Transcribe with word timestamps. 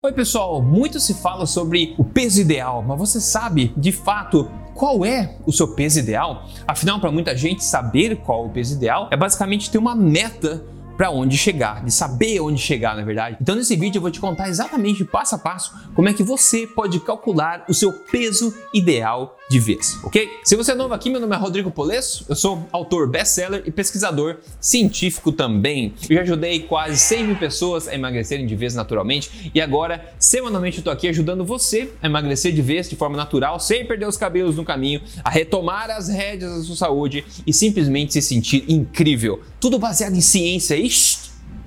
Oi, 0.00 0.12
pessoal! 0.12 0.62
Muito 0.62 1.00
se 1.00 1.12
fala 1.12 1.44
sobre 1.44 1.96
o 1.98 2.04
peso 2.04 2.40
ideal, 2.40 2.84
mas 2.86 2.96
você 2.96 3.20
sabe 3.20 3.74
de 3.76 3.90
fato 3.90 4.48
qual 4.72 5.04
é 5.04 5.36
o 5.44 5.50
seu 5.50 5.74
peso 5.74 5.98
ideal? 5.98 6.44
Afinal, 6.68 7.00
para 7.00 7.10
muita 7.10 7.36
gente, 7.36 7.64
saber 7.64 8.14
qual 8.18 8.44
é 8.44 8.46
o 8.46 8.50
peso 8.50 8.76
ideal 8.76 9.08
é 9.10 9.16
basicamente 9.16 9.68
ter 9.68 9.76
uma 9.76 9.96
meta 9.96 10.64
para 10.98 11.12
onde 11.12 11.38
chegar, 11.38 11.84
de 11.84 11.92
saber 11.92 12.40
onde 12.40 12.60
chegar, 12.60 12.96
na 12.96 13.04
verdade. 13.04 13.36
Então 13.40 13.54
nesse 13.54 13.76
vídeo 13.76 13.98
eu 13.98 14.02
vou 14.02 14.10
te 14.10 14.18
contar 14.18 14.48
exatamente 14.48 15.04
passo 15.04 15.36
a 15.36 15.38
passo 15.38 15.72
como 15.94 16.08
é 16.08 16.12
que 16.12 16.24
você 16.24 16.66
pode 16.66 16.98
calcular 16.98 17.64
o 17.68 17.72
seu 17.72 17.92
peso 17.92 18.52
ideal 18.74 19.38
de 19.48 19.58
vez, 19.58 19.98
ok? 20.02 20.28
Se 20.44 20.56
você 20.56 20.72
é 20.72 20.74
novo 20.74 20.92
aqui, 20.92 21.08
meu 21.08 21.20
nome 21.20 21.34
é 21.34 21.38
Rodrigo 21.38 21.70
Polesso, 21.70 22.26
eu 22.28 22.34
sou 22.34 22.68
autor 22.70 23.08
best-seller 23.08 23.62
e 23.64 23.70
pesquisador 23.70 24.36
científico 24.60 25.32
também. 25.32 25.94
Eu 26.10 26.16
já 26.16 26.22
ajudei 26.22 26.60
quase 26.60 26.98
100 26.98 27.24
mil 27.24 27.36
pessoas 27.36 27.88
a 27.88 27.94
emagrecerem 27.94 28.46
de 28.46 28.54
vez 28.54 28.74
naturalmente 28.74 29.50
e 29.54 29.60
agora, 29.60 30.12
semanalmente, 30.18 30.78
eu 30.78 30.84
tô 30.84 30.90
aqui 30.90 31.08
ajudando 31.08 31.44
você 31.44 31.90
a 32.02 32.06
emagrecer 32.06 32.52
de 32.52 32.60
vez 32.60 32.90
de 32.90 32.96
forma 32.96 33.16
natural, 33.16 33.58
sem 33.60 33.86
perder 33.86 34.06
os 34.06 34.16
cabelos 34.16 34.56
no 34.56 34.64
caminho, 34.64 35.00
a 35.24 35.30
retomar 35.30 35.90
as 35.90 36.08
rédeas 36.08 36.58
da 36.58 36.62
sua 36.64 36.76
saúde 36.76 37.24
e 37.46 37.52
simplesmente 37.52 38.12
se 38.12 38.20
sentir 38.20 38.64
incrível. 38.68 39.40
Tudo 39.60 39.78
baseado 39.78 40.14
em 40.14 40.20
ciência 40.20 40.76
e 40.76 40.87
iş 40.88 41.17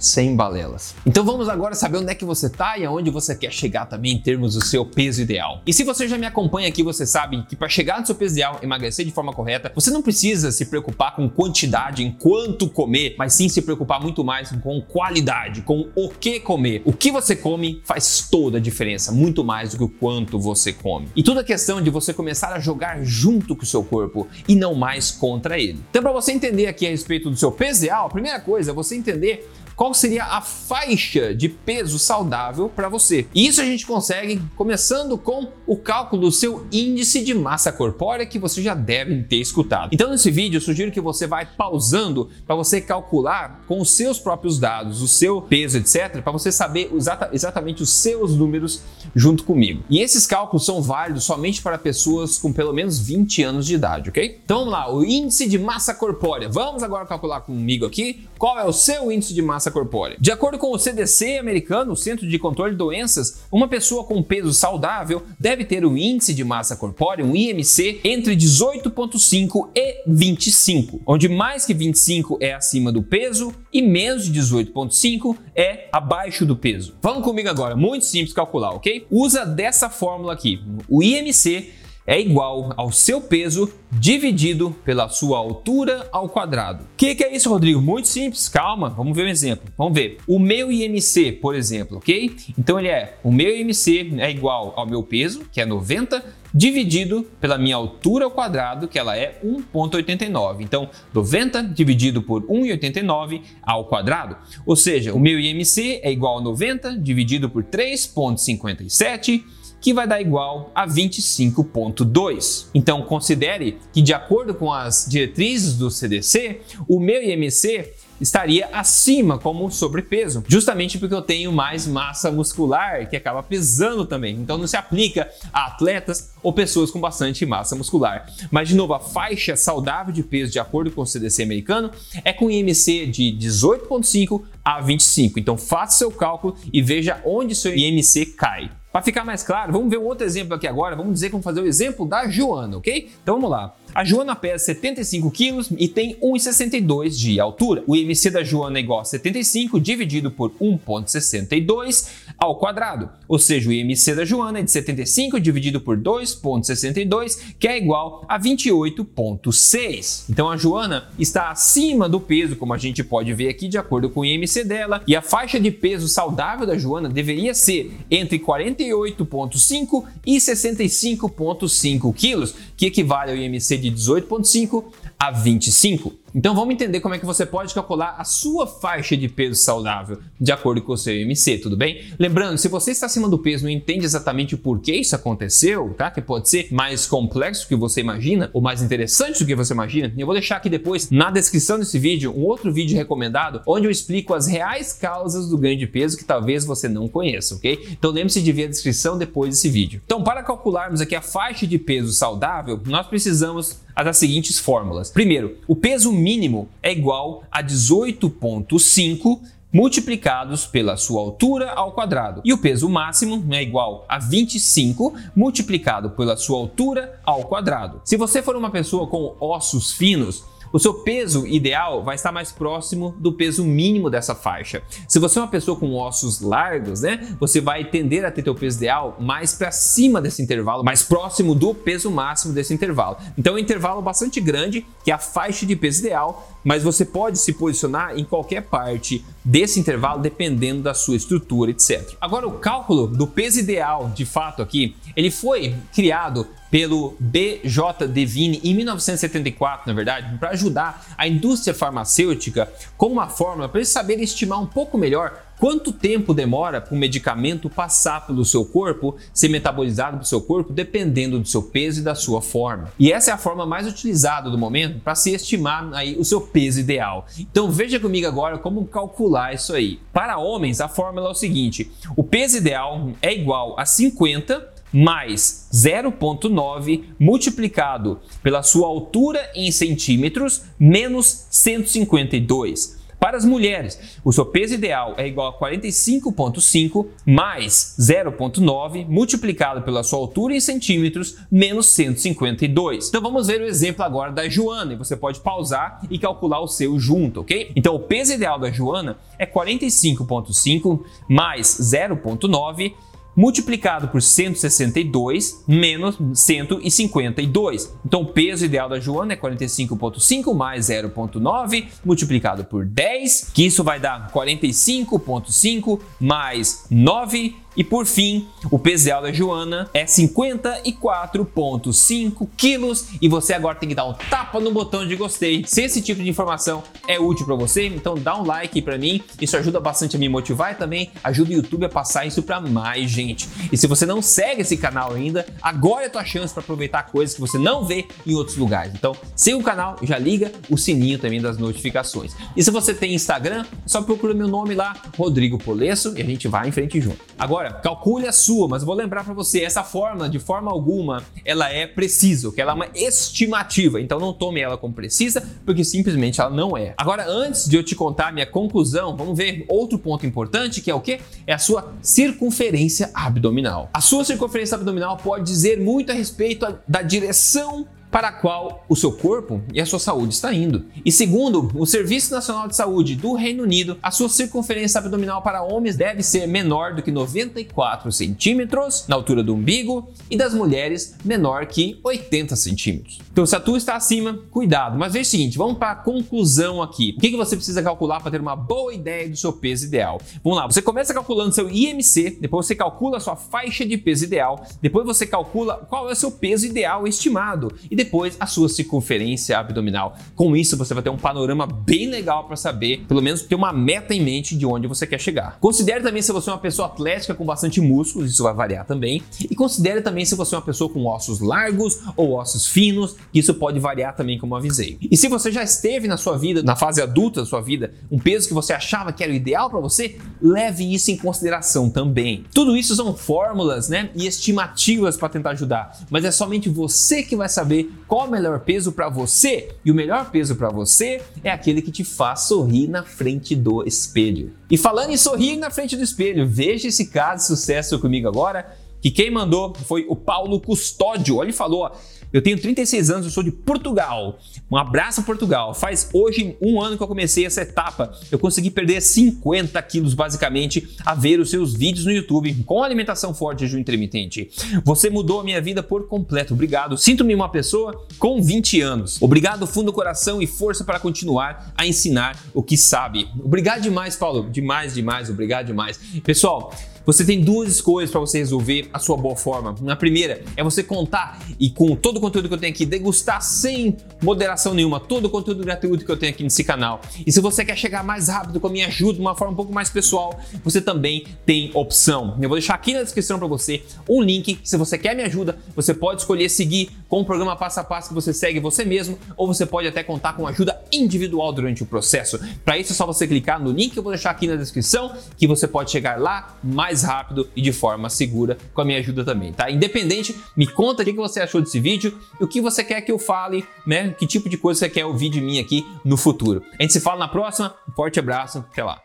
sem 0.02 0.36
balelas. 0.36 0.96
Então 1.06 1.24
vamos 1.24 1.48
agora 1.48 1.76
saber 1.76 2.00
onde 2.00 2.12
é 2.12 2.16
que 2.16 2.26
você 2.26 2.48
está 2.48 2.78
e 2.78 2.84
aonde 2.84 3.12
você 3.12 3.36
quer 3.36 3.52
chegar 3.52 3.86
também 3.86 4.14
em 4.14 4.18
termos 4.20 4.56
do 4.56 4.62
seu 4.62 4.84
peso 4.84 5.22
ideal. 5.22 5.62
E 5.66 5.72
se 5.72 5.84
você 5.84 6.08
já 6.08 6.18
me 6.18 6.26
acompanha 6.26 6.68
aqui, 6.68 6.82
você 6.82 7.06
sabe 7.06 7.46
que 7.48 7.56
para 7.56 7.70
chegar 7.70 8.00
no 8.00 8.06
seu 8.06 8.16
peso 8.16 8.34
ideal, 8.34 8.60
emagrecer 8.64 9.06
de 9.06 9.12
forma 9.12 9.32
correta, 9.32 9.72
você 9.74 9.92
não 9.92 10.02
precisa 10.02 10.52
se 10.52 10.66
preocupar 10.66 11.16
com 11.16 11.30
quantidade, 11.30 12.04
em 12.04 12.12
quanto 12.12 12.68
comer, 12.68 13.16
mas 13.18 13.34
sim 13.34 13.48
se 13.48 13.62
preocupar 13.62 14.02
muito 14.02 14.24
mais 14.24 14.52
com 14.52 14.82
qualidade, 14.82 15.62
com 15.62 15.88
o 15.96 16.10
que 16.10 16.40
comer. 16.40 16.82
O 16.84 16.94
que 16.94 17.12
você 17.12 17.36
come 17.36 17.82
faz 17.86 18.28
toda 18.30 18.58
a 18.58 18.62
diferença, 18.62 19.12
muito 19.12 19.44
mais 19.44 19.72
do 19.72 19.78
que 19.78 19.84
o 19.84 19.90
quanto 19.90 20.40
você 20.40 20.74
come. 20.74 21.10
E 21.16 21.22
tudo 21.22 21.40
é 21.40 21.44
questão 21.44 21.80
de 21.80 21.92
você 21.92 22.14
começar 22.14 22.52
a 22.54 22.60
jogar 22.60 23.04
junto 23.04 23.56
com 23.56 23.64
o 23.64 23.66
seu 23.66 23.84
corpo 23.84 24.28
e 24.48 24.56
não 24.56 24.74
mais 24.74 25.12
contra 25.12 25.60
ele. 25.60 25.80
Então 25.90 26.02
para 26.02 26.12
você 26.12 26.32
entender 26.32 26.66
aqui 26.66 26.88
a 26.88 26.90
respeito 26.90 27.30
do 27.30 27.38
seu 27.38 27.52
peso 27.52 27.82
ideal, 27.82 28.08
a 28.08 28.10
primeira 28.10 28.40
coisa 28.40 28.72
é 28.72 28.74
você 28.74 28.96
entender 28.96 29.48
qual 29.76 29.91
seria 29.94 30.26
a 30.26 30.42
faixa 30.42 31.34
de 31.34 31.50
peso 31.50 32.00
saudável 32.00 32.70
para 32.70 32.90
você. 32.90 33.28
E 33.34 33.48
isso 33.48 33.62
a 33.62 33.66
gente 33.66 33.86
consegue 33.86 34.42
começando 34.56 35.18
com 35.18 35.52
o 35.66 35.78
cálculo 35.78 36.24
do 36.24 36.32
seu 36.32 36.66
índice 36.72 37.24
de 37.24 37.34
massa 37.34 37.72
corpórea 37.72 38.26
que 38.26 38.40
você 38.40 38.62
já 38.62 38.74
deve 38.74 39.24
ter 39.24 39.38
escutado. 39.38 39.90
Então 39.94 40.10
nesse 40.10 40.30
vídeo 40.30 40.58
eu 40.58 40.62
sugiro 40.62 40.92
que 40.92 41.02
você 41.02 41.28
vai 41.28 41.46
pausando 41.46 42.30
para 42.46 42.56
você 42.56 42.82
calcular 42.82 43.64
com 43.68 43.80
os 43.80 43.92
seus 43.92 44.20
próprios 44.20 44.60
dados, 44.60 45.02
o 45.02 45.08
seu 45.08 45.42
peso, 45.42 45.78
etc, 45.78 46.22
para 46.22 46.32
você 46.32 46.52
saber 46.52 46.92
exata, 46.94 47.30
exatamente 47.34 47.84
os 47.84 47.90
seus 47.90 48.36
números 48.36 48.82
junto 49.16 49.44
comigo. 49.44 49.84
E 49.90 50.00
esses 50.00 50.26
cálculos 50.26 50.66
são 50.66 50.82
válidos 50.82 51.24
somente 51.24 51.62
para 51.62 51.78
pessoas 51.78 52.38
com 52.38 52.52
pelo 52.52 52.74
menos 52.74 53.00
20 53.00 53.44
anos 53.44 53.66
de 53.66 53.76
idade, 53.76 54.10
ok? 54.10 54.40
Então 54.44 54.60
vamos 54.60 54.74
lá, 54.74 54.94
o 54.94 55.04
índice 55.04 55.48
de 55.48 55.58
massa 55.58 55.94
corpórea. 55.94 56.50
Vamos 56.50 56.84
agora 56.84 57.06
calcular 57.06 57.42
comigo 57.42 57.86
aqui 57.86 58.28
qual 58.42 58.58
é 58.58 58.66
o 58.66 58.74
seu 58.74 59.12
índice 59.12 59.36
de 59.36 59.42
massa 59.44 59.70
corpórea. 59.70 60.18
De 60.20 60.32
acordo 60.32 60.58
com 60.58 60.72
o 60.74 60.80
CDC 60.80 61.38
americano, 61.38 61.92
o 61.92 61.96
Centro 61.96 62.28
de 62.28 62.40
Controle 62.40 62.72
de 62.72 62.78
Doenças, 62.78 63.44
uma 63.52 63.68
pessoa 63.68 64.04
com 64.04 64.24
peso 64.24 64.52
saudável 64.52 65.22
deve 65.40 65.64
ter 65.64 65.86
um 65.86 65.96
índice 65.96 66.34
de 66.34 66.44
massa 66.44 66.76
corpórea, 66.76 67.24
um 67.24 67.36
IMC, 67.36 68.02
entre 68.04 68.36
18,5 68.36 69.70
e 69.76 70.02
25, 70.08 71.02
onde 71.06 71.30
mais 71.30 71.68
que 71.68 71.74
25 71.76 72.40
é 72.42 72.56
acima 72.56 72.92
do 72.92 73.04
peso 73.04 73.54
e 73.72 73.80
menos 73.80 74.26
de 74.26 74.42
18,5 74.42 75.38
é 75.56 75.88
abaixo 75.92 76.44
do 76.44 76.56
peso. 76.56 76.96
Vamos 77.00 77.24
comigo 77.24 77.48
agora, 77.48 77.76
muito 77.76 78.06
simples 78.06 78.34
calcular, 78.34 78.72
ok? 78.72 79.06
Usa 79.12 79.46
dessa 79.46 79.88
fórmula 79.88 80.34
aqui. 80.34 80.60
O 80.90 81.04
IMC 81.04 81.70
é 82.06 82.20
igual 82.20 82.74
ao 82.78 82.92
seu 82.92 83.22
peso 83.22 83.72
dividido 83.92 84.76
pela 84.84 85.10
sua 85.10 85.38
altura 85.38 86.08
ao 86.12 86.30
quadrado. 86.30 86.84
O 86.84 86.88
que, 86.98 87.16
que, 87.16 87.24
é 87.24 87.36
isso, 87.36 87.50
Rodrigo? 87.50 87.82
Muito 87.82 88.08
simples, 88.08 88.48
calma, 88.50 88.90
vamos 88.90 89.16
ver 89.16 89.26
um 89.26 89.30
exemplo. 89.30 89.72
Vamos 89.78 89.94
ver. 89.94 90.18
O 90.28 90.40
meu 90.40 90.72
IMC, 90.72 91.34
por 91.34 91.56
exemplo, 91.56 91.98
ok? 91.98 92.36
Então 92.58 92.80
ele 92.80 92.88
é, 92.88 93.18
o 93.24 93.32
meu 93.32 93.56
IMC 93.56 94.14
é 94.18 94.32
igual 94.32 94.74
ao 94.76 94.88
meu 94.88 95.04
peso, 95.04 95.44
que 95.52 95.62
é 95.62 95.66
90, 95.66 96.24
dividido 96.54 97.24
pela 97.40 97.58
minha 97.58 97.76
altura 97.76 98.26
ao 98.26 98.32
quadrado, 98.32 98.88
que 98.88 99.00
ela 99.00 99.18
é 99.18 99.40
1.89. 99.44 100.62
Então, 100.62 100.90
90 101.14 101.64
dividido 101.64 102.22
por 102.22 102.44
1.89 102.44 103.42
ao 103.62 103.86
quadrado. 103.86 104.36
Ou 104.66 104.76
seja, 104.76 105.14
o 105.14 105.20
meu 105.20 105.40
IMC 105.40 106.02
é 106.04 106.12
igual 106.12 106.40
a 106.40 106.42
90 106.42 106.98
dividido 106.98 107.50
por 107.50 107.64
3.57 107.64 109.44
que 109.82 109.94
vai 109.94 110.08
dar 110.08 110.22
igual 110.22 110.72
a 110.74 110.88
25,2. 110.88 112.68
Então 112.74 113.02
considere 113.04 113.80
que, 113.92 114.02
de 114.02 114.14
acordo 114.14 114.54
com 114.54 114.72
as 114.72 115.06
diretrizes 115.10 115.74
do 115.74 115.90
CDC, 115.90 116.62
o 116.88 117.00
meu 117.00 117.22
IMC 117.22 117.94
estaria 118.22 118.70
acima 118.72 119.40
como 119.40 119.70
sobrepeso, 119.72 120.44
justamente 120.48 121.00
porque 121.00 121.16
eu 121.16 121.24
tenho 121.24 121.52
mais 121.52 121.88
massa 121.88 122.32
muscular 122.32 123.10
que 123.10 123.16
acaba 123.16 123.42
pesando 123.42 124.06
também. 124.06 124.36
Então 124.36 124.60
não 124.60 124.68
se 124.68 124.78
aplica 124.78 125.28
a 125.52 125.66
atletas 125.66 126.32
ou 126.44 126.54
pessoas 126.54 126.92
com 126.92 127.00
bastante 127.00 127.46
massa 127.46 127.76
muscular. 127.76 128.28
Mas 128.52 128.70
de 128.70 128.76
novo, 128.76 128.94
a 128.94 129.00
faixa 129.00 129.56
saudável 129.56 130.14
de 130.14 130.22
peso 130.22 130.52
de 130.52 130.60
acordo 130.60 130.92
com 130.92 131.02
o 131.02 131.06
CDC 131.06 131.42
americano 131.42 131.90
é 132.24 132.32
com 132.32 132.52
IMC 132.52 133.08
de 133.08 133.36
18.5 133.40 134.44
a 134.64 134.80
25. 134.80 135.40
Então 135.40 135.58
faça 135.58 135.98
seu 135.98 136.12
cálculo 136.12 136.56
e 136.72 136.82
veja 136.82 137.20
onde 137.26 137.56
seu 137.56 137.76
IMC 137.76 138.28
cai. 138.38 138.70
Para 138.92 139.02
ficar 139.02 139.24
mais 139.24 139.42
claro, 139.42 139.72
vamos 139.72 139.90
ver 139.90 139.98
um 139.98 140.04
outro 140.04 140.26
exemplo 140.26 140.54
aqui 140.54 140.68
agora. 140.68 140.96
Vamos 140.96 141.14
dizer 141.14 141.28
que 141.28 141.32
vamos 141.32 141.46
fazer 141.46 141.62
o 141.62 141.66
exemplo 141.66 142.06
da 142.06 142.28
Joana, 142.28 142.78
ok? 142.78 143.10
Então 143.24 143.36
vamos 143.36 143.50
lá. 143.50 143.74
A 143.94 144.06
Joana 144.06 144.36
pesa 144.36 144.64
75 144.66 145.30
quilos 145.32 145.70
e 145.78 145.88
tem 145.88 146.16
1,62 146.16 147.10
de 147.10 147.40
altura. 147.42 147.84
O 147.86 147.94
IMC 147.94 148.30
da 148.30 148.42
Joana 148.42 148.80
é 148.80 148.82
igual 148.82 149.02
a 149.02 149.06
75 149.06 149.82
dividido 149.82 150.32
por 150.32 150.52
1,62 150.52 152.08
ao 152.38 152.58
quadrado. 152.58 153.10
Ou 153.28 153.38
seja, 153.38 153.70
o 153.70 153.74
IMC 153.74 154.16
da 154.16 154.24
Joana 154.24 154.60
é 154.60 154.64
de 154.64 154.72
75 154.72 155.40
dividido 155.42 155.82
por 155.82 155.98
2,62, 155.98 157.54
que 157.60 157.68
é 157.68 157.78
igual 157.78 158.24
a 158.30 158.40
28,6. 158.40 160.24
Então 160.30 160.50
a 160.50 160.56
Joana 160.56 161.10
está 161.20 161.52
acima 161.52 162.08
do 162.08 162.20
peso, 162.20 162.56
como 162.56 162.74
a 162.74 162.78
gente 162.78 163.04
pode 163.04 163.34
ver 163.34 163.50
aqui, 163.50 163.68
de 163.68 163.78
acordo 163.78 164.10
com 164.10 164.22
o 164.22 164.26
IMC 164.26 164.64
dela, 164.64 165.04
e 165.06 165.18
a 165.18 165.22
faixa 165.22 165.60
de 165.60 165.70
peso 165.70 166.08
saudável 166.08 166.66
da 166.66 166.78
Joana 166.78 167.10
deveria 167.10 167.54
ser 167.54 167.92
entre 168.10 168.40
48,5 168.40 170.06
e 170.26 170.38
65,5 170.38 172.14
quilos, 172.14 172.56
que 172.78 172.86
equivale 172.86 173.32
ao 173.32 173.38
IMC 173.38 173.81
de 173.82 173.92
18,5 173.92 174.84
a 175.20 175.32
25. 175.32 176.14
Então 176.34 176.56
vamos 176.56 176.74
entender 176.74 177.02
como 177.02 177.14
é 177.14 177.20
que 177.20 177.26
você 177.26 177.46
pode 177.46 177.74
calcular 177.74 178.16
a 178.18 178.24
sua 178.24 178.66
faixa 178.66 179.18
de 179.18 179.28
peso 179.28 179.56
saudável 179.56 180.20
de 180.40 180.52
acordo 180.52 180.82
com 180.82 180.94
o 180.94 180.98
seu 180.98 181.14
IMC, 181.14 181.58
tudo 181.58 181.76
bem? 181.76 182.04
Lembrando, 182.18 182.58
se 182.58 182.68
você 182.68 182.92
está 182.92 183.06
acima 183.06 183.28
do 183.28 183.38
peso 183.38 183.64
e 183.64 183.66
não 183.66 183.70
entende 183.70 184.06
exatamente 184.06 184.56
o 184.56 184.58
porquê 184.58 184.96
isso 184.96 185.16
aconteceu, 185.16 185.94
tá? 185.98 186.10
Que 186.10 186.22
pode 186.22 186.50
ser 186.50 186.68
mais 186.72 187.06
complexo 187.06 187.66
do 187.66 187.68
que 187.68 187.76
você 187.76 188.00
imagina 188.00 188.50
ou 188.54 188.62
mais 188.62 188.82
interessante 188.82 189.40
do 189.40 189.46
que 189.46 189.56
você 189.56 189.74
imagina, 189.74 190.14
eu 190.18 190.26
vou 190.26 190.34
deixar 190.34 190.58
aqui 190.58 190.70
depois 190.70 191.10
na 191.12 191.30
descrição 191.30 191.78
desse 191.78 192.00
vídeo 192.00 192.32
um 192.32 192.44
outro 192.46 192.72
vídeo 192.72 192.98
recomendado 192.98 193.62
onde 193.68 193.86
eu 193.86 193.92
explico 193.92 194.34
as 194.34 194.48
reais 194.48 194.94
causas 194.94 195.50
do 195.50 195.58
ganho 195.58 195.78
de 195.78 195.88
peso 195.88 196.18
que 196.18 196.24
talvez 196.24 196.64
você 196.64 196.88
não 196.88 197.08
conheça, 197.08 197.56
ok? 197.56 197.88
Então 197.92 198.12
lembre-se 198.12 198.42
de 198.42 198.52
ver 198.52 198.66
a 198.66 198.70
descrição 198.70 199.18
depois 199.18 199.52
desse 199.52 199.70
vídeo. 199.70 200.02
Então, 200.06 200.24
para 200.24 200.44
calcularmos 200.44 201.02
aqui 201.02 201.16
a 201.16 201.22
faixa 201.22 201.68
de 201.68 201.78
peso 201.78 202.14
saudável, 202.14 202.80
nós 202.86 203.08
precisamos 203.08 203.82
das 203.96 204.18
seguintes 204.18 204.60
fórmulas. 204.60 205.10
Primeiro, 205.12 205.58
o 205.68 205.76
peso 205.76 206.12
mínimo 206.12 206.70
é 206.82 206.92
igual 206.92 207.44
a 207.52 207.64
18,5 207.64 209.40
multiplicados 209.74 210.66
pela 210.66 210.98
sua 210.98 211.22
altura 211.22 211.72
ao 211.72 211.94
quadrado. 211.94 212.42
E 212.44 212.52
o 212.52 212.58
peso 212.58 212.90
máximo 212.90 213.44
é 213.54 213.62
igual 213.62 214.06
a 214.08 214.20
25 214.20 215.14
multiplicado 215.36 216.12
pela 216.12 216.36
sua 216.36 216.58
altura 216.58 217.20
ao 217.24 217.44
quadrado. 217.46 218.02
Se 218.04 218.18
você 218.18 218.42
for 218.42 218.56
uma 218.56 218.70
pessoa 218.70 219.08
com 219.08 219.36
ossos 219.40 219.92
finos, 219.94 220.44
o 220.72 220.80
seu 220.80 220.94
peso 220.94 221.46
ideal 221.46 222.04
vai 222.04 222.16
estar 222.16 222.32
mais 222.32 222.52
próximo 222.52 223.16
do 223.18 223.34
peso 223.34 223.64
mínimo 223.64 224.10
dessa 224.10 224.34
faixa. 224.36 224.84
Se 225.08 225.20
você 225.20 225.40
é 225.40 225.42
uma 225.42 225.48
pessoa 225.48 225.78
com 225.78 225.94
ossos 225.94 226.42
largos, 226.42 227.02
né, 227.02 227.36
você 227.40 227.60
vai 227.60 227.86
tender 227.86 228.26
a 228.26 228.32
ter 228.32 228.44
seu 228.44 228.56
peso 228.56 228.78
ideal 228.78 229.18
mais 229.20 229.54
para 229.54 229.72
cima 229.72 230.22
desse 230.22 230.42
intervalo, 230.42 230.84
mais 230.84 231.04
próximo 231.04 231.54
do 231.54 231.74
peso 231.74 232.10
máximo 232.10 232.54
desse 232.54 232.74
intervalo. 232.74 233.18
Então 233.38 233.54
é 233.54 233.56
um 233.58 233.60
intervalo 233.60 234.02
bastante 234.02 234.40
grande, 234.40 234.86
que 235.04 235.12
é 235.12 235.14
a 235.14 235.20
faixa 235.20 235.66
de 235.66 235.76
peso 235.76 236.00
ideal, 236.00 236.51
mas 236.64 236.84
você 236.84 237.06
pode 237.06 237.40
se 237.40 237.54
posicionar 237.54 238.18
em 238.18 238.24
qualquer 238.24 238.62
parte 238.62 239.24
desse 239.44 239.80
intervalo 239.80 240.22
dependendo 240.22 240.82
da 240.82 240.94
sua 240.94 241.16
estrutura, 241.16 241.72
etc. 241.72 242.16
Agora 242.20 242.48
o 242.48 242.60
cálculo 242.60 243.08
do 243.08 243.28
peso 243.28 243.60
ideal, 243.60 244.12
de 244.14 244.26
fato 244.26 244.62
aqui, 244.62 244.96
ele 245.16 245.32
foi 245.32 245.76
criado 245.94 246.48
pelo 246.70 247.16
BJ 247.20 248.08
Devine 248.08 248.62
em 248.64 248.74
1974, 248.74 249.88
na 249.88 249.94
verdade, 249.94 250.38
para 250.38 250.52
ajudar 250.52 251.06
a 251.18 251.28
indústria 251.28 251.74
farmacêutica 251.74 252.72
com 252.96 253.08
uma 253.08 253.28
fórmula 253.28 253.68
para 253.68 253.80
eles 253.80 253.90
saberem 253.90 254.24
estimar 254.24 254.62
um 254.62 254.66
pouco 254.66 254.98
melhor 254.98 255.38
quanto 255.62 255.94
tempo 255.94 256.34
demora 256.34 256.82
para 256.82 256.96
um 256.96 256.98
medicamento 256.98 257.70
passar 257.70 258.26
pelo 258.26 258.44
seu 258.44 258.66
corpo, 258.66 259.16
ser 259.32 259.48
metabolizado 259.48 260.18
pelo 260.18 260.26
seu 260.26 260.42
corpo, 260.42 260.74
dependendo 260.74 261.40
do 261.40 261.48
seu 261.48 261.62
peso 261.62 262.02
e 262.02 262.04
da 262.04 262.16
sua 262.16 262.42
forma. 262.42 262.92
E 262.98 263.12
essa 263.12 263.30
é 263.30 263.34
a 263.36 263.38
forma 263.38 263.64
mais 263.64 263.86
utilizada 263.86 264.50
do 264.50 264.58
momento 264.58 265.00
para 265.02 265.14
se 265.14 265.30
estimar 265.30 265.94
aí 265.94 266.18
o 266.18 266.26
seu 266.26 266.42
peso 266.42 266.80
ideal. 266.80 267.28
Então 267.38 267.70
veja 267.70 268.00
comigo 268.00 268.26
agora 268.26 268.58
como 268.58 268.88
calcular 268.88 269.54
isso 269.54 269.72
aí. 269.74 270.00
Para 270.12 270.40
homens, 270.40 270.82
a 270.82 270.88
fórmula 270.88 271.28
é 271.28 271.32
o 271.32 271.36
seguinte: 271.36 271.92
o 272.18 272.24
peso 272.24 272.58
ideal 272.58 273.12
é 273.22 273.32
igual 273.32 273.80
a 273.80 273.86
50 273.86 274.68
mais 274.92 275.68
0,9 275.72 277.04
multiplicado 277.20 278.20
pela 278.44 278.64
sua 278.64 278.88
altura 278.88 279.40
em 279.56 279.72
centímetros 279.72 280.64
menos 280.80 281.46
152. 281.52 283.01
Para 283.22 283.38
as 283.38 283.46
mulheres, 283.46 284.18
o 284.26 284.34
seu 284.34 284.44
peso 284.44 284.74
ideal 284.74 285.14
é 285.16 285.28
igual 285.28 285.50
a 285.50 285.60
45,5 285.60 287.06
mais 287.24 287.96
0,9 288.00 289.06
multiplicado 289.08 289.84
pela 289.84 290.02
sua 290.02 290.18
altura 290.18 290.56
em 290.56 290.60
centímetros 290.60 291.38
menos 291.52 291.86
152. 291.90 293.10
Então 293.10 293.22
vamos 293.22 293.46
ver 293.46 293.62
o 293.62 293.66
exemplo 293.66 294.04
agora 294.04 294.32
da 294.32 294.50
Joana 294.50 294.94
e 294.94 294.96
você 294.96 295.16
pode 295.16 295.40
pausar 295.40 296.02
e 296.10 296.18
calcular 296.18 296.62
o 296.62 296.68
seu 296.68 296.98
junto, 296.98 297.42
ok? 297.42 297.72
Então 297.76 297.94
o 297.94 298.00
peso 298.00 298.34
ideal 298.34 298.58
da 298.58 298.72
Joana 298.72 299.20
é 299.38 299.46
45,5 299.46 301.04
mais 301.30 301.68
0,9 301.68 302.92
multiplicado 303.36 304.08
por 304.08 304.22
162 304.22 305.64
menos 305.68 306.18
152. 306.34 307.96
Então 308.06 308.22
o 308.22 308.26
peso 308.26 308.66
ideal 308.66 308.90
da 308.90 309.00
Joana 309.00 309.34
é 309.34 309.36
45,5 309.36 310.54
mais 310.54 310.88
0,9 310.88 311.88
multiplicado 312.04 312.66
por 312.66 312.86
10, 312.86 313.52
que 313.54 313.66
isso 313.66 313.84
vai 313.84 314.00
dar 314.00 314.32
45,5 314.32 316.00
mais 316.20 316.86
9 316.90 317.56
e 317.76 317.84
por 317.84 318.06
fim, 318.06 318.48
o 318.70 318.78
peso 318.78 319.06
da 319.06 319.32
Joana 319.32 319.90
é 319.94 320.06
54,5 320.06 322.48
quilos 322.58 323.08
e 323.22 323.30
você 323.30 323.54
agora 323.54 323.76
tem 323.76 323.90
que 323.90 323.96
dar 323.96 324.06
um 324.06 324.14
tapa 324.14 324.60
no 324.60 324.72
botão 324.72 325.08
de 325.08 325.16
gostei. 325.16 325.64
Se 325.66 325.82
esse 325.82 326.02
tipo 326.02 326.22
de 326.22 326.30
informação 326.30 326.84
é 327.08 327.18
útil 327.20 327.46
para 327.46 327.56
você, 327.56 327.88
então 327.88 328.16
dá 328.16 328.38
um 328.38 328.46
like 328.46 328.82
para 328.82 328.98
mim. 328.98 329.24
Isso 329.40 329.56
ajuda 329.56 329.80
bastante 329.80 330.18
a 330.18 330.20
me 330.20 330.28
motivar 330.28 330.74
e 330.74 330.76
também 330.76 331.10
ajuda 331.24 331.52
o 331.52 331.54
YouTube 331.54 331.86
a 331.86 331.90
passar 331.90 332.26
isso 332.26 332.44
para 332.44 332.60
mais 332.60 333.10
gente. 333.10 333.48
E 333.72 333.78
se 333.78 333.88
você 333.88 334.06
não 334.06 334.22
segue 334.22 334.60
esse 334.62 334.76
canal 334.78 335.14
ainda, 335.14 335.46
agora 335.62 336.04
é 336.04 336.08
a 336.08 336.10
tua 336.10 336.26
chance 336.26 336.54
para 336.54 336.62
aproveitar 336.62 337.04
coisas 337.04 337.34
que 337.34 337.42
você 337.42 337.58
não 337.58 337.86
vê 337.86 338.06
em 338.28 338.36
outros 338.36 338.58
lugares. 338.58 338.94
Então, 338.94 339.16
siga 339.36 339.58
o 339.58 339.64
canal, 339.64 339.96
já 340.02 340.18
liga 340.18 340.52
o 340.70 340.78
sininho 340.78 341.18
também 341.18 341.42
das 341.42 341.58
notificações. 341.58 342.36
E 342.56 342.64
se 342.64 342.70
você 342.70 342.94
tem 342.94 343.14
Instagram, 343.14 343.66
só 343.86 344.02
procura 344.02 344.34
meu 344.34 344.48
nome 344.48 344.76
lá, 344.76 344.96
Rodrigo 345.18 345.58
Polesso, 345.58 346.14
e 346.18 346.22
a 346.22 346.26
gente 346.26 346.48
vai 346.48 346.68
em 346.68 346.72
frente 346.72 347.00
junto. 347.00 347.20
Agora 347.40 347.61
Agora, 347.62 347.74
calcule 347.76 348.28
a 348.28 348.32
sua, 348.32 348.68
mas 348.68 348.84
vou 348.84 348.96
lembrar 348.96 349.24
para 349.24 349.36
você, 349.36 349.64
essa 349.64 349.84
fórmula, 349.84 350.28
de 350.28 350.40
forma 350.40 350.72
alguma, 350.72 351.24
ela 351.46 351.70
é 351.70 351.86
precisa, 351.86 352.52
que 352.52 352.60
ela 352.60 352.72
é 352.72 352.76
uma 352.76 352.88
estimativa, 352.96 354.02
então 354.02 354.20
não 354.20 354.34
tome 354.34 354.60
ela 354.60 354.80
como 354.80 354.96
precisa, 354.96 355.48
porque 355.64 355.84
simplesmente 355.84 356.42
ela 356.42 356.50
não 356.50 356.76
é. 356.76 356.96
Agora, 356.98 357.24
antes 357.30 357.70
de 357.70 357.76
eu 357.76 357.84
te 357.84 357.94
contar 357.94 358.34
minha 358.34 358.48
conclusão, 358.48 359.16
vamos 359.16 359.38
ver 359.38 359.64
outro 359.68 360.00
ponto 360.00 360.26
importante, 360.26 360.82
que 360.82 360.90
é 360.90 360.96
o 360.96 361.00
que? 361.00 361.20
É 361.46 361.54
a 361.54 361.60
sua 361.60 361.94
circunferência 362.02 363.12
abdominal. 363.14 363.92
A 363.94 364.02
sua 364.02 364.24
circunferência 364.24 364.74
abdominal 364.74 365.18
pode 365.18 365.44
dizer 365.44 365.80
muito 365.80 366.12
a 366.12 366.16
respeito 366.16 366.66
da 366.88 367.04
direção 367.04 367.86
para 368.12 368.28
a 368.28 368.32
qual 368.32 368.86
o 368.90 368.96
seu 368.96 369.12
corpo 369.12 369.62
e 369.74 369.80
a 369.80 369.86
sua 369.86 370.00
saúde 370.00 370.34
está 370.34 370.54
indo. 370.54 370.86
E 371.06 371.12
segundo 371.12 371.72
o 371.74 371.86
Serviço 371.86 372.34
Nacional 372.34 372.68
de 372.68 372.76
Saúde 372.76 373.16
do 373.16 373.34
Reino 373.34 373.64
Unido, 373.64 373.98
a 374.04 374.12
sua 374.12 374.28
circunferência 374.28 375.00
abdominal 375.00 375.42
para 375.42 375.64
homens 375.64 375.96
deve 375.96 376.22
ser 376.22 376.46
menor 376.48 376.94
do 376.94 377.02
que 377.02 377.12
94 377.12 378.12
centímetros 378.12 379.06
na 379.08 379.16
altura 379.16 379.42
do 379.42 379.56
umbigo 379.56 380.10
e 380.30 380.36
das 380.36 380.54
mulheres 380.54 381.16
menor 381.24 381.66
que 381.66 382.00
80 382.04 382.56
centímetros. 382.56 383.20
Então, 383.32 383.46
se 383.46 383.56
a 383.56 383.60
tua 383.60 383.78
está 383.78 383.96
acima, 383.96 384.40
cuidado. 384.52 384.98
Mas 384.98 385.14
veja 385.14 385.28
o 385.28 385.32
seguinte, 385.32 385.58
vamos 385.58 385.78
para 385.78 385.92
a 385.92 385.96
conclusão 385.96 386.82
aqui. 386.82 387.16
O 387.18 387.22
que, 387.22 387.36
você 387.38 387.56
precisa 387.56 387.82
calcular 387.82 388.20
para 388.20 388.30
ter 388.30 388.42
uma 388.42 388.56
boa 388.56 388.94
ideia 388.94 389.30
do 389.30 389.38
seu 389.38 389.54
peso 389.54 389.86
ideal? 389.86 390.22
Vamos 390.44 390.60
lá, 390.60 390.68
você 390.68 390.82
começa 390.82 391.14
calculando 391.14 391.56
seu 391.56 391.70
IMC, 391.70 392.38
depois 392.42 392.66
você 392.66 392.76
calcula 392.76 393.18
a 393.18 393.20
sua 393.20 393.36
faixa 393.36 393.86
de 393.86 393.98
peso 393.98 394.26
ideal, 394.26 394.66
depois 394.82 395.06
você 395.06 395.26
calcula 395.26 395.76
qual 395.90 396.10
é 396.10 396.12
o 396.12 396.16
seu 396.16 396.32
peso 396.32 396.66
ideal 396.66 397.08
estimado 397.08 397.74
e 397.90 397.96
depois 398.04 398.36
a 398.40 398.46
sua 398.46 398.68
circunferência 398.70 399.58
abdominal. 399.58 400.16
Com 400.36 400.56
isso, 400.56 400.78
você 400.78 400.94
vai 400.94 401.04
ter 401.04 401.10
um 401.10 401.18
panorama 401.18 401.66
bem 401.66 402.10
legal 402.10 402.46
para 402.46 402.56
saber, 402.56 403.06
pelo 403.08 403.22
menos 403.22 403.42
ter 403.44 403.56
uma 403.56 403.72
meta 403.72 404.14
em 404.14 404.22
mente 404.22 404.56
de 404.56 404.66
onde 404.66 404.88
você 404.88 405.06
quer 405.06 405.20
chegar. 405.20 405.58
Considere 405.60 406.02
também 406.02 406.22
se 406.22 406.32
você 406.32 406.50
é 406.50 406.54
uma 406.54 406.60
pessoa 406.60 406.88
atlética 406.88 407.34
com 407.36 407.46
bastante 407.46 407.80
músculos, 407.80 408.32
isso 408.32 408.44
vai 408.44 408.54
variar 408.54 408.86
também. 408.86 409.22
E 409.40 409.56
considere 409.56 410.02
também 410.02 410.26
se 410.26 410.36
você 410.36 410.56
é 410.56 410.58
uma 410.58 410.64
pessoa 410.64 410.90
com 410.90 411.06
ossos 411.06 411.40
largos 411.40 412.00
ou 412.16 412.34
ossos 412.34 412.68
finos, 412.68 413.16
isso 413.34 413.54
pode 413.54 413.80
variar 413.80 414.16
também, 414.16 414.40
como 414.40 414.56
avisei. 414.56 414.98
E 415.10 415.16
se 415.16 415.28
você 415.28 415.52
já 415.52 415.64
esteve 415.64 416.08
na 416.08 416.18
sua 416.18 416.38
vida, 416.38 416.64
na 416.64 416.76
fase 416.76 417.02
adulta 417.02 417.42
da 417.42 417.46
sua 417.46 417.62
vida, 417.62 417.94
um 418.12 418.18
peso 418.18 418.48
que 418.48 418.54
você 418.54 418.74
achava 418.74 419.14
que 419.14 419.24
era 419.24 419.32
o 419.32 419.36
ideal 419.36 419.70
para 419.70 419.80
você, 419.80 420.18
leve 420.42 420.92
isso 420.94 421.12
em 421.12 421.18
consideração 421.18 421.90
também. 421.90 422.44
Tudo 422.54 422.76
isso 422.76 422.96
são 422.96 423.16
fórmulas, 423.16 423.90
né, 423.90 424.10
e 424.16 424.26
estimativas 424.26 425.18
para 425.18 425.30
tentar 425.30 425.52
ajudar, 425.52 425.98
mas 426.10 426.26
é 426.26 426.32
somente 426.32 426.70
você 426.70 427.24
que 427.24 427.36
vai 427.36 427.50
saber 427.50 427.91
qual 428.08 428.28
o 428.28 428.32
melhor 428.32 428.60
peso 428.60 428.92
para 428.92 429.08
você? 429.10 429.70
E 429.86 429.92
o 429.92 429.96
melhor 429.96 430.30
peso 430.32 430.56
para 430.56 430.70
você 430.70 431.22
é 431.44 431.50
aquele 431.50 431.82
que 431.82 431.92
te 431.92 432.04
faz 432.04 432.42
sorrir 432.42 432.88
na 432.88 433.04
frente 433.04 433.56
do 433.56 433.86
espelho. 433.88 434.52
E 434.70 434.78
falando 434.78 435.12
em 435.12 435.18
sorrir 435.18 435.58
na 435.58 435.70
frente 435.70 435.96
do 435.96 436.04
espelho, 436.04 436.48
veja 436.48 436.88
esse 436.88 437.08
caso 437.08 437.38
de 437.38 437.48
sucesso 437.48 438.00
comigo 438.00 438.28
agora, 438.28 438.78
que 439.02 439.12
quem 439.12 439.32
mandou 439.32 439.74
foi 439.88 440.06
o 440.08 440.16
Paulo 440.16 440.60
Custódio. 440.60 441.42
Ele 441.42 441.52
falou, 441.52 441.82
ó, 441.82 441.92
eu 442.34 442.42
tenho 442.42 442.58
36 442.58 443.10
anos, 443.10 443.26
eu 443.26 443.32
sou 443.32 443.44
de 443.44 443.52
Portugal. 443.52 444.40
Um 444.70 444.78
abraço 444.78 445.24
Portugal. 445.24 445.74
Faz 445.74 446.10
hoje 446.14 446.56
um 446.62 446.82
ano 446.82 446.96
que 446.96 447.04
eu 447.04 447.08
comecei 447.08 447.46
essa 447.46 447.62
etapa. 447.62 448.14
Eu 448.32 448.40
consegui 448.40 448.72
perder 448.72 449.02
50 449.02 449.82
quilos 449.84 450.14
basicamente 450.14 450.96
a 451.06 451.14
ver 451.14 451.42
os 451.42 451.50
seus 451.50 451.74
vídeos 451.74 452.06
no 452.06 452.12
YouTube 452.12 452.64
com 452.66 452.82
alimentação 452.82 453.34
forte 453.34 453.66
e 453.66 453.68
jejum 453.68 453.80
intermitente. 453.80 454.50
Você 454.86 455.10
mudou 455.10 455.42
a 455.42 455.44
minha 455.44 455.62
vida 455.62 455.84
por 455.84 456.08
completo. 456.08 456.54
Obrigado. 456.54 456.98
Sinto-me 456.98 457.36
uma 457.36 457.50
pessoa 457.50 458.06
com 458.18 458.42
20 458.42 458.80
anos. 458.80 459.22
Obrigado 459.22 459.68
fundo 459.68 459.88
do 459.88 459.94
coração 459.94 460.42
e 460.42 460.48
força 460.48 460.86
para 460.86 461.00
continuar 461.00 461.74
a 461.76 461.86
ensinar 461.86 462.42
o 462.54 462.64
que 462.64 462.78
sabe. 462.78 463.28
Obrigado 463.44 463.82
demais, 463.82 464.16
Paulo. 464.16 464.50
Demais, 464.50 464.94
demais. 464.94 465.30
Obrigado 465.30 465.66
demais. 465.66 466.00
Pessoal, 466.24 466.74
você 467.06 467.26
tem 467.26 467.42
duas 467.42 467.72
escolhas 467.72 468.12
para 468.12 468.20
você 468.20 468.38
resolver 468.38 468.90
a 468.94 469.00
sua 469.00 469.18
boa 469.18 469.36
forma. 469.36 469.76
Na 469.82 469.96
primeira 469.96 470.44
é 470.56 470.64
você 470.64 470.84
contar 470.84 471.40
e 471.60 471.70
com 471.70 471.96
todo 471.96 472.18
o 472.18 472.22
conteúdo 472.22 472.48
que 472.48 472.54
eu 472.54 472.58
tenho 472.58 472.74
aqui, 472.74 472.86
degustar 472.86 473.42
sem 473.42 473.98
moderação 474.22 474.74
nenhuma 474.74 475.00
todo 475.00 475.26
o 475.26 475.30
conteúdo 475.30 475.64
gratuito 475.64 476.06
que 476.06 476.12
eu 476.12 476.18
tenho 476.18 476.34
aqui 476.34 476.44
nesse 476.44 476.64
canal. 476.64 477.02
E 477.26 477.32
se 477.32 477.40
você 477.40 477.66
quer 477.66 477.78
chegar 477.78 478.04
mais 478.04 478.28
rápido 478.28 478.60
com 478.60 478.68
a 478.68 478.70
minha 478.70 478.88
ajuda, 478.88 479.16
de 479.16 479.22
uma 479.22 479.36
forma 479.36 479.54
um 479.54 479.56
pouco 479.56 479.74
mais 479.74 479.90
pessoal, 479.90 480.40
você 480.64 480.82
também 480.82 481.26
tem 481.46 481.72
opção. 481.74 482.38
Eu 482.42 482.50
vou 482.50 482.58
deixar 482.58 482.76
aqui 482.76 482.94
na 482.94 483.04
descrição 483.04 483.40
para 483.40 483.48
você 483.48 483.84
um 484.10 484.22
link. 484.22 484.60
Se 484.64 484.78
você 484.78 484.98
quer 484.98 485.16
me 485.16 485.24
ajuda, 485.24 485.58
você 485.76 485.94
pode 485.94 486.22
escolher 486.22 486.50
seguir 486.50 486.92
com 487.08 487.22
o 487.22 487.26
programa 487.26 487.56
passo 487.56 487.80
a 487.80 487.84
passo 487.84 488.10
que 488.10 488.14
você 488.14 488.34
segue 488.34 488.60
você 488.60 488.86
mesmo, 488.86 489.18
ou 489.36 489.48
você 489.48 489.66
pode 489.66 489.88
até 489.88 490.04
contar 490.04 490.34
com 490.34 490.48
ajuda 490.48 490.82
individual 490.92 491.52
durante 491.52 491.84
o 491.84 491.86
processo. 491.86 492.40
Para 492.64 492.78
isso 492.78 492.94
é 492.94 492.96
só 492.96 493.06
você 493.06 493.28
clicar 493.28 493.62
no 493.62 493.72
link 493.72 493.92
que 493.92 494.00
eu 494.00 494.04
vou 494.04 494.12
deixar 494.12 494.32
aqui 494.32 494.48
na 494.48 494.56
descrição, 494.56 495.14
que 495.38 495.48
você 495.48 495.68
pode 495.68 495.92
chegar 495.92 496.20
lá 496.20 496.58
mais 496.64 496.91
mais 496.92 497.04
rápido 497.04 497.50
e 497.56 497.62
de 497.62 497.72
forma 497.72 498.10
segura 498.10 498.58
com 498.74 498.82
a 498.82 498.86
minha 498.86 499.00
ajuda 499.00 499.24
também, 499.24 499.54
tá? 499.54 499.72
Independente, 499.72 500.36
me 500.56 500.68
conta 500.68 501.04
o 501.04 501.06
que 501.06 501.14
você 501.14 501.40
achou 501.40 501.62
desse 501.62 501.80
vídeo 501.80 502.18
e 502.40 502.44
o 502.44 502.48
que 502.48 502.60
você 502.60 502.84
quer 502.84 503.02
que 503.02 503.12
eu 503.12 503.18
fale, 503.18 503.66
né? 503.88 504.12
Que 504.12 504.28
tipo 504.28 504.50
de 504.50 504.58
coisa 504.58 504.80
você 504.80 504.90
quer 504.90 505.06
ouvir 505.06 505.30
de 505.30 505.40
mim 505.40 505.60
aqui 505.60 505.86
no 506.04 506.18
futuro. 506.18 506.62
A 506.78 506.84
gente 506.84 506.94
se 506.94 507.00
fala 507.00 507.20
na 507.20 507.28
próxima, 507.28 507.74
um 507.88 507.94
forte 507.94 508.20
abraço, 508.20 508.60
até 508.60 508.84
lá. 508.84 509.02